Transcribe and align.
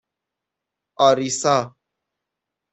آریسا 1.07 1.55